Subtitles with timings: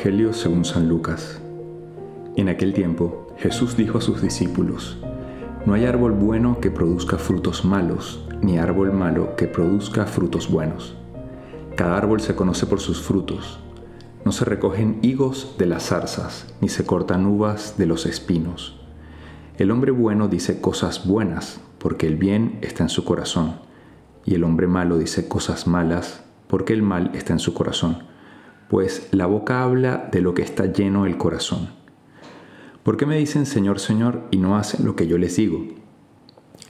[0.00, 1.40] Según San Lucas.
[2.36, 4.96] En aquel tiempo Jesús dijo a sus discípulos,
[5.66, 10.94] No hay árbol bueno que produzca frutos malos, ni árbol malo que produzca frutos buenos.
[11.74, 13.58] Cada árbol se conoce por sus frutos.
[14.24, 18.80] No se recogen higos de las zarzas, ni se cortan uvas de los espinos.
[19.58, 23.56] El hombre bueno dice cosas buenas, porque el bien está en su corazón,
[24.24, 28.07] y el hombre malo dice cosas malas, porque el mal está en su corazón
[28.68, 31.70] pues la boca habla de lo que está lleno el corazón.
[32.82, 35.66] ¿Por qué me dicen Señor, Señor y no hacen lo que yo les digo?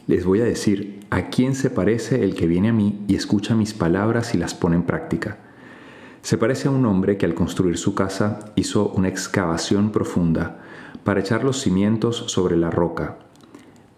[0.06, 3.54] Les voy a decir, ¿a quién se parece el que viene a mí y escucha
[3.54, 5.38] mis palabras y las pone en práctica?
[6.22, 10.60] Se parece a un hombre que al construir su casa hizo una excavación profunda
[11.04, 13.18] para echar los cimientos sobre la roca.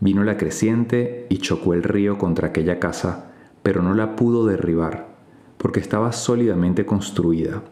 [0.00, 5.16] Vino la creciente y chocó el río contra aquella casa, pero no la pudo derribar,
[5.58, 7.62] porque estaba sólidamente construida.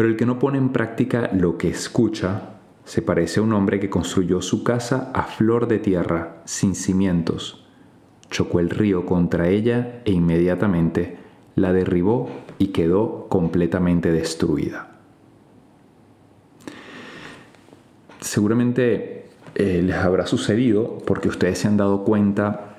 [0.00, 2.54] Pero el que no pone en práctica lo que escucha
[2.86, 7.66] se parece a un hombre que construyó su casa a flor de tierra, sin cimientos.
[8.30, 11.18] Chocó el río contra ella e inmediatamente
[11.54, 14.88] la derribó y quedó completamente destruida.
[18.20, 22.78] Seguramente eh, les habrá sucedido porque ustedes se han dado cuenta,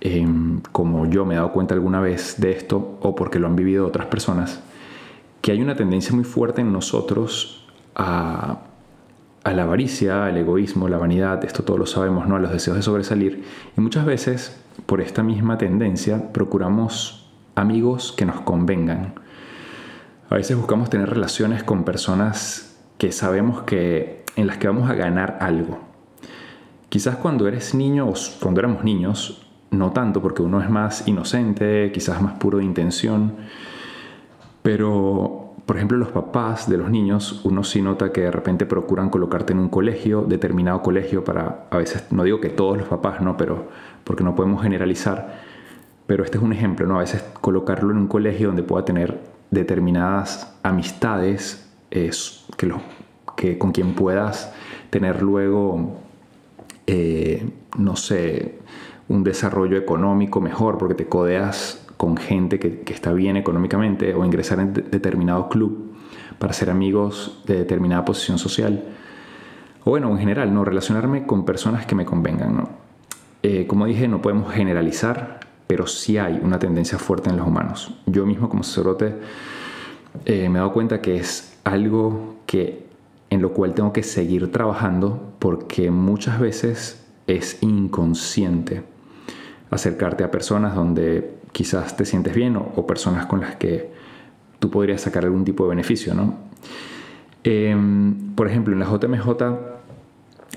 [0.00, 3.56] em, como yo me he dado cuenta alguna vez de esto, o porque lo han
[3.56, 4.62] vivido otras personas,
[5.42, 8.60] que hay una tendencia muy fuerte en nosotros a,
[9.44, 12.36] la avaricia, al egoísmo, la vanidad, esto todos lo sabemos, ¿no?
[12.36, 13.44] A los deseos de sobresalir.
[13.76, 19.14] Y muchas veces, por esta misma tendencia, procuramos amigos que nos convengan.
[20.30, 24.94] A veces buscamos tener relaciones con personas que sabemos que en las que vamos a
[24.94, 25.80] ganar algo.
[26.88, 31.90] Quizás cuando eres niño o cuando éramos niños, no tanto porque uno es más inocente,
[31.92, 33.34] quizás más puro de intención,
[34.62, 35.41] pero,
[35.72, 39.54] por ejemplo, los papás de los niños, uno sí nota que de repente procuran colocarte
[39.54, 43.38] en un colegio, determinado colegio, para, a veces, no digo que todos los papás, ¿no?
[43.38, 43.68] Pero,
[44.04, 45.40] porque no podemos generalizar,
[46.06, 46.96] pero este es un ejemplo, ¿no?
[46.96, 49.18] A veces colocarlo en un colegio donde pueda tener
[49.50, 52.82] determinadas amistades, es, que, lo,
[53.34, 54.52] que con quien puedas
[54.90, 55.96] tener luego,
[56.86, 58.58] eh, no sé,
[59.08, 64.58] un desarrollo económico mejor, porque te codeas con gente que, está bien económicamente o ingresar
[64.58, 65.94] en determinado club
[66.40, 68.82] para ser amigos de determinada posición social.
[69.84, 70.64] O bueno, en general, ¿no?
[70.64, 72.56] relacionarme con personas que me convengan.
[72.56, 72.70] ¿no?
[73.44, 77.94] Eh, como dije, no podemos generalizar, pero sí hay una tendencia fuerte en los humanos.
[78.06, 79.14] Yo mismo como sacerdote
[80.24, 82.84] eh, me he dado cuenta que es algo que
[83.30, 88.82] en lo cual tengo que seguir trabajando porque muchas veces es inconsciente
[89.70, 93.90] acercarte a personas donde quizás te sientes bien o, personas con las que
[94.58, 96.34] tú podrías sacar algún tipo de beneficio, ¿no?
[97.44, 99.28] Em, por ejemplo, en la JMJ,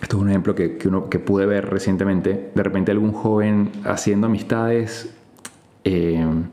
[0.02, 5.14] esto es un ejemplo que, que pude ver recientemente, de repente algún joven haciendo amistades
[5.84, 6.44] em,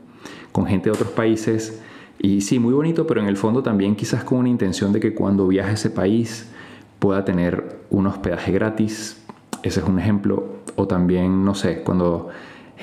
[0.51, 1.81] con gente de otros países,
[2.19, 5.13] y sí, muy bonito, pero en el fondo también quizás con una intención de que
[5.13, 6.49] cuando viaje a ese país
[6.99, 9.21] pueda tener un hospedaje gratis,
[9.61, 12.29] ese es un ejemplo, o también, no sé, cuando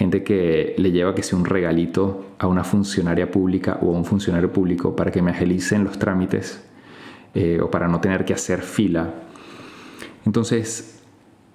[0.01, 4.07] gente que le lleva que sea un regalito a una funcionaria pública o a un
[4.07, 6.65] funcionario público para que me agilicen los trámites
[7.35, 9.13] eh, o para no tener que hacer fila.
[10.25, 11.03] Entonces,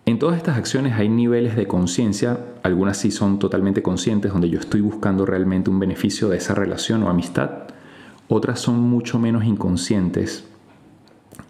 [0.06, 4.60] en todas estas acciones hay niveles de conciencia, algunas sí son totalmente conscientes, donde yo
[4.60, 7.50] estoy buscando realmente un beneficio de esa relación o amistad,
[8.28, 10.48] otras son mucho menos inconscientes,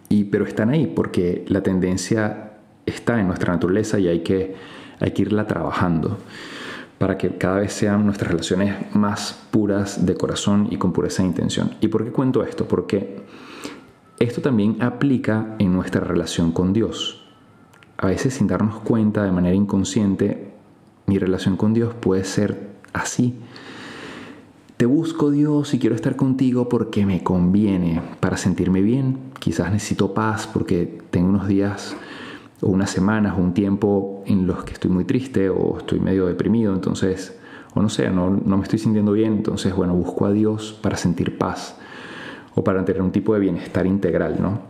[0.08, 2.52] y, pero están ahí porque la tendencia
[2.86, 4.54] está en nuestra naturaleza y hay que,
[4.98, 6.16] hay que irla trabajando
[6.98, 11.28] para que cada vez sean nuestras relaciones más puras de corazón y con pureza de
[11.28, 11.72] intención.
[11.80, 12.66] ¿Y por qué cuento esto?
[12.66, 13.20] Porque
[14.18, 17.22] esto también aplica en nuestra relación con Dios.
[17.98, 20.52] A veces sin darnos cuenta de manera inconsciente,
[21.06, 23.34] mi relación con Dios puede ser así.
[24.76, 29.18] Te busco Dios y quiero estar contigo porque me conviene, para sentirme bien.
[29.38, 31.96] Quizás necesito paz porque tengo unos días
[32.62, 36.26] o unas semanas o un tiempo en los que estoy muy triste o estoy medio
[36.26, 37.36] deprimido, entonces,
[37.74, 40.96] o no sé, no, no me estoy sintiendo bien, entonces, bueno, busco a Dios para
[40.96, 41.76] sentir paz
[42.54, 44.60] o para tener un tipo de bienestar integral, ¿no?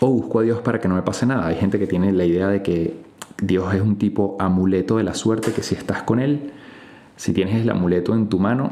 [0.00, 1.46] O busco a Dios para que no me pase nada.
[1.46, 3.02] Hay gente que tiene la idea de que
[3.42, 6.52] Dios es un tipo amuleto de la suerte, que si estás con Él,
[7.16, 8.70] si tienes el amuleto en tu mano,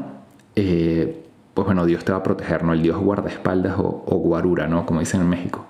[0.55, 1.23] eh,
[1.53, 2.73] pues bueno, Dios te va a proteger, ¿no?
[2.73, 4.85] El Dios guardaespaldas o, o guarura, ¿no?
[4.85, 5.65] Como dicen en México.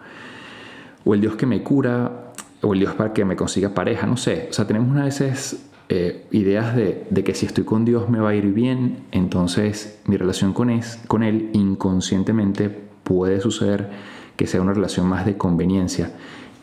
[1.06, 2.29] O el Dios que me cura,
[2.62, 4.48] o el Dios para que me consiga pareja, no sé.
[4.50, 8.30] O sea, tenemos a veces eh, ideas de, que si estoy con Dios me va
[8.30, 12.70] a ir bien, entonces mi relación con, es, con Él inconscientemente
[13.04, 13.90] puede suceder
[14.36, 16.12] que sea una relación más de conveniencia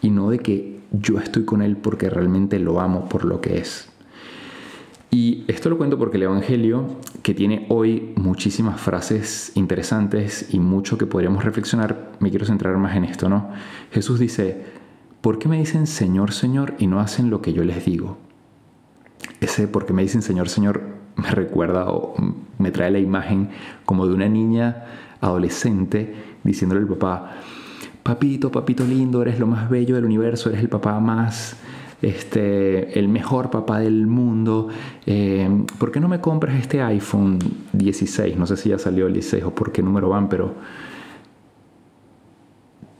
[0.00, 3.58] y no de que yo estoy con él porque realmente lo amo por lo que
[3.58, 3.90] es.
[5.10, 10.98] Y esto lo cuento porque el Evangelio, que tiene hoy muchísimas frases interesantes y mucho
[10.98, 13.50] que podríamos reflexionar, me quiero centrar más en esto, ¿no?
[13.92, 14.64] Jesús dice,
[15.26, 18.16] ¿por qué me dicen Señor, Señor y no hacen lo que yo les digo?
[19.40, 20.82] Ese por qué me dicen Señor, Señor
[21.16, 22.14] me recuerda o
[22.58, 23.48] me trae la imagen
[23.84, 24.84] como de una niña
[25.20, 26.14] adolescente
[26.44, 27.38] diciéndole al papá,
[28.04, 31.56] papito, papito lindo, eres lo más bello del universo, eres el papá más,
[32.02, 34.68] este, el mejor papá del mundo,
[35.06, 37.40] eh, ¿por qué no me compras este iPhone
[37.72, 38.36] 16?
[38.36, 40.54] No sé si ya salió el 16 o por qué número van, pero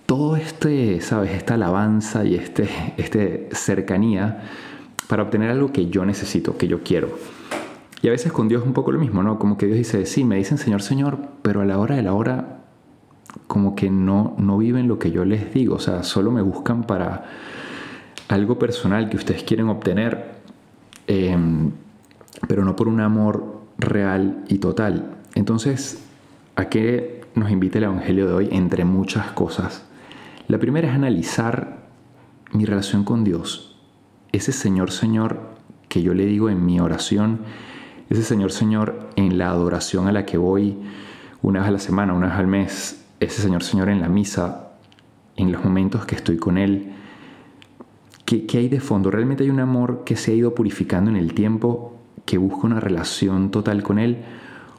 [0.07, 1.33] todo este, ¿sabes?
[1.33, 4.45] Esta alabanza y este, este cercanía
[5.09, 7.11] para obtener algo que yo necesito, que yo quiero.
[8.03, 9.39] Y a veces con Dios es un poco lo mismo, ¿no?
[9.39, 12.15] Como que Dios dice, sí, me dicen Señor, Señor, pero a la hora de la
[12.15, 12.61] hora
[13.47, 16.85] como que no, no viven lo que yo les digo, o sea, solo me buscan
[16.85, 17.25] para
[18.29, 20.37] algo personal que ustedes quieren obtener,
[21.07, 21.71] em,
[22.49, 25.17] pero no por un amor real y total.
[25.35, 26.03] Entonces,
[26.57, 28.49] ¿a qué nos invita el Evangelio de hoy?
[28.53, 29.85] Entre muchas cosas.
[30.49, 31.87] La primera es analizar
[32.53, 33.77] mi relación con Dios.
[34.33, 35.57] Ese Señor, Señor
[35.89, 37.41] que yo le digo en mi oración,
[38.11, 40.79] ese Señor, Señor en la adoración a la que voy
[41.43, 44.73] una vez a la semana, una vez al mes, ese Señor, Señor en la misa,
[45.37, 46.93] en los momentos que estoy con Él,
[48.27, 49.13] ¿Qué, hay de fondo?
[49.13, 51.95] ¿Realmente hay un amor que se ha ido purificando en el tiempo,
[52.25, 54.25] que busca una relación total con Él?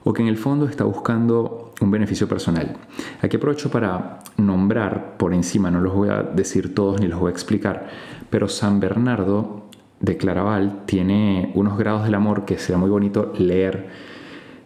[0.04, 2.78] ¿O que en el fondo está buscando un beneficio personal?
[3.22, 7.30] Aquí aprovecho para nombrar por encima, no los voy a decir todos ni los voy
[7.30, 7.88] a explicar,
[8.30, 9.68] pero San Bernardo
[10.00, 13.88] de Claraval tiene unos grados del amor que será muy bonito leer.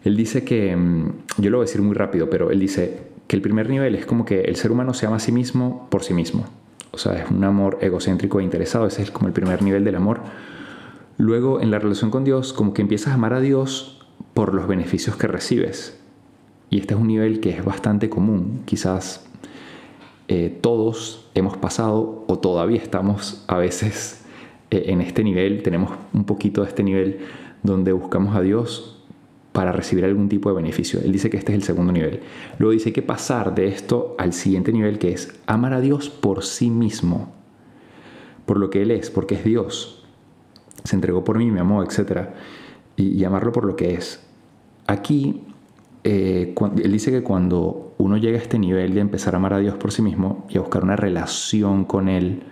[0.03, 3.35] Él dice que, mm, yo lo voy a decir muy rápido, pero él dice que
[3.35, 6.03] el primer nivel es como que el ser humano se ama a sí mismo por
[6.03, 6.45] sí mismo.
[6.91, 9.95] O sea, es un amor egocéntrico e interesado, ese es como el primer nivel del
[9.95, 10.19] amor.
[11.17, 14.67] Luego, en la relación con Dios, como que empiezas a amar a Dios por los
[14.67, 16.00] beneficios que recibes.
[16.71, 18.63] Y este es un nivel que es bastante común.
[18.65, 19.23] Quizás
[20.27, 24.25] eh, todos hemos pasado o todavía estamos a veces
[24.71, 27.19] eh, en este nivel, tenemos un poquito de este nivel
[27.61, 28.97] donde buscamos a Dios
[29.51, 31.01] para recibir algún tipo de beneficio.
[31.01, 32.21] Él dice que este es el segundo nivel.
[32.57, 36.43] Luego dice que pasar de esto al siguiente nivel que es amar a Dios por
[36.43, 37.33] sí mismo,
[38.45, 40.05] por lo que Él es, porque es Dios.
[40.85, 42.29] Se entregó por mí, me amó, etc.
[42.95, 44.25] Y, amarlo por lo que es.
[44.87, 45.41] Aquí,
[46.03, 49.59] eh, Él dice que cuando uno llega a este nivel de empezar a amar a
[49.59, 52.43] Dios por sí mismo y a buscar una relación con Él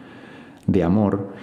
[0.67, 1.33] de amor,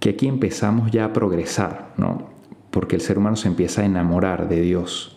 [0.00, 2.38] que aquí empezamos ya a progresar, ¿no?
[2.70, 5.16] porque el ser humano se empieza a enamorar de Dios.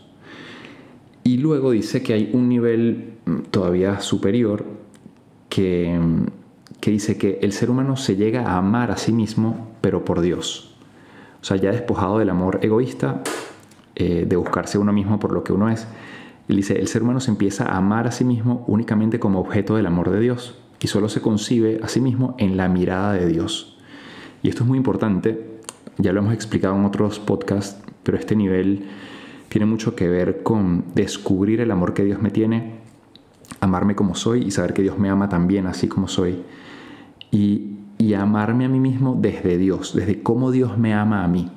[1.23, 4.65] Y luego dice que hay un nivel mm, todavía superior
[5.49, 6.25] que, mm,
[6.79, 10.21] que dice que el ser humano se llega a amar a sí mismo, pero por
[10.21, 10.75] Dios.
[11.41, 13.21] O sea, ya despojado del amor egoísta,
[13.95, 15.87] eh, de buscarse uno mismo por lo que uno es,
[16.47, 19.75] él dice, el ser humano se empieza a amar a sí mismo únicamente como objeto
[19.75, 23.27] del amor de Dios y solo se concibe a sí mismo en la mirada de
[23.27, 23.77] Dios.
[24.43, 25.51] Y esto es muy importante
[25.97, 28.87] ya lo hemos explicado en otros podcasts, pero este nivel
[29.49, 32.79] tiene mucho que ver con descubrir el amor que Dios me tiene,
[33.59, 36.41] amarme como soy y saber que Dios me ama también así como soy.
[37.31, 37.67] Y,
[38.17, 41.49] amarme a mí mismo desde Dios, desde cómo Dios me ama a mí.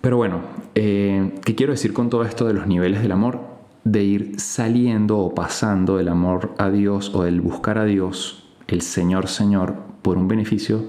[0.00, 0.40] Pero bueno,
[0.74, 3.40] eh, ¿qué quiero decir con todo esto de los niveles del amor?
[3.84, 8.82] De ir saliendo o pasando del amor a Dios o del buscar a Dios, el
[8.82, 10.84] Señor, Señor, por un beneficio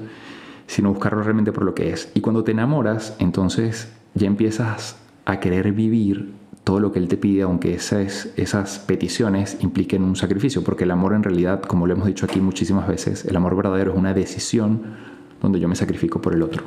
[0.67, 2.11] sino buscarlo realmente por lo que es.
[2.13, 7.17] Y cuando te enamoras, entonces ya empiezas a querer vivir todo lo que Él te
[7.17, 11.93] pide, aunque esas, esas peticiones impliquen un sacrificio, porque el amor en realidad, como lo
[11.93, 14.81] hemos dicho aquí muchísimas veces, el amor verdadero es una decisión
[15.41, 16.63] donde yo me sacrifico por el otro.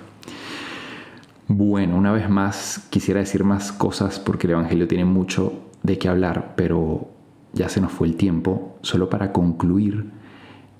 [1.48, 6.08] Bueno, una vez más quisiera decir más cosas porque el Evangelio tiene mucho de qué
[6.08, 7.08] hablar, pero
[7.52, 8.78] ya se nos fue el tiempo.
[8.82, 10.10] Solo para concluir,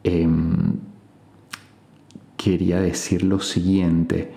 [0.02, 0.28] eh,
[2.36, 4.32] quería decir lo siguiente.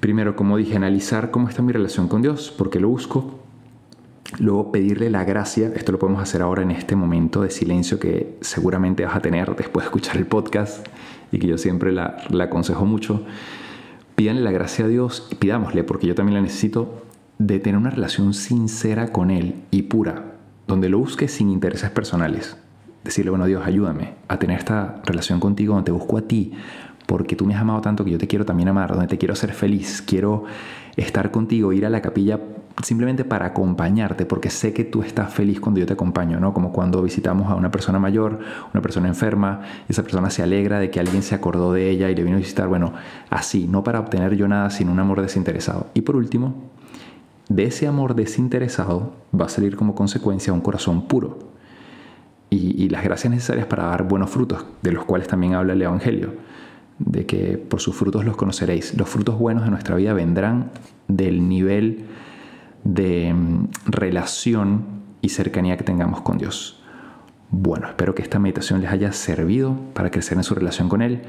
[0.00, 3.38] Primero, como dije, analizar cómo está mi relación con Dios, porque lo busco.
[4.38, 8.38] Luego pedirle la gracia, esto lo podemos hacer ahora en este momento de silencio que
[8.40, 10.86] seguramente vas a tener después de escuchar el podcast
[11.30, 13.24] y que yo siempre la, aconsejo mucho.
[14.14, 17.02] Pídanle la gracia a Dios y pidámosle, porque yo también la necesito,
[17.38, 22.56] de tener una relación sincera con Él y pura, donde lo busque sin intereses personales.
[23.04, 26.52] Decirle, bueno Dios, ayúdame a tener esta relación contigo, donde te busco a ti,
[27.06, 29.32] porque tú me has amado tanto que yo te quiero también amar, donde te quiero
[29.32, 30.44] hacer feliz, quiero
[30.96, 32.38] estar contigo, ir a la capilla
[32.82, 36.54] simplemente para acompañarte, porque sé que tú estás feliz cuando yo te acompaño, ¿no?
[36.54, 38.38] Como cuando visitamos a una persona mayor,
[38.72, 42.14] una persona enferma, esa persona se alegra de que alguien se acordó de ella y
[42.14, 42.92] le vino a visitar, bueno,
[43.30, 45.88] así, no para obtener yo nada, sino un amor desinteresado.
[45.94, 46.54] Y por último,
[47.48, 51.38] de ese amor desinteresado va a salir como consecuencia un corazón puro
[52.48, 55.82] y, y las gracias necesarias para dar buenos frutos, de los cuales también habla el
[55.82, 56.30] Evangelio
[56.98, 58.94] de que por sus frutos los conoceréis.
[58.96, 60.70] Los frutos buenos de nuestra vida vendrán
[61.08, 62.04] del nivel
[62.84, 64.84] de mm, relación
[65.20, 66.82] y cercanía que tengamos con Dios.
[67.50, 71.22] Bueno, espero que esta meditación les haya servido para crecer en su relación con Él.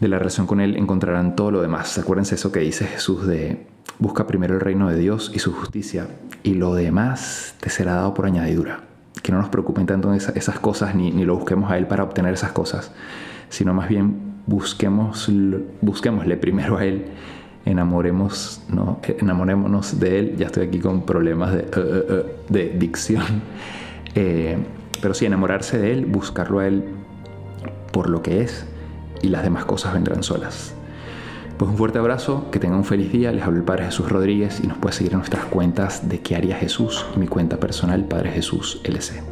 [0.00, 1.96] De la relación con Él encontrarán todo lo demás.
[1.98, 3.66] Acuérdense eso que dice Jesús de
[3.98, 6.08] busca primero el reino de Dios y su justicia
[6.42, 8.80] y lo demás te será dado por añadidura.
[9.22, 12.32] Que no nos preocupen tanto esas cosas ni, ni lo busquemos a Él para obtener
[12.32, 12.92] esas cosas,
[13.48, 15.30] sino más bien busquemos,
[15.82, 17.06] busquémosle primero a Él
[17.64, 19.00] enamoremos, ¿no?
[19.02, 20.36] enamorémonos de Él.
[20.36, 23.24] Ya estoy aquí con problemas de, uh, uh, de dicción.
[24.16, 24.58] Eh,
[25.00, 26.82] pero sí, enamorarse de Él, buscarlo a Él
[27.92, 28.66] por lo que es
[29.22, 30.74] y las demás cosas vendrán solas.
[31.58, 33.30] Pues un fuerte abrazo, que tengan un feliz día.
[33.32, 36.34] Les hablo el Padre Jesús Rodríguez y nos puede seguir en nuestras cuentas de qué
[36.34, 39.29] haría Jesús mi cuenta personal Padre Jesús LC.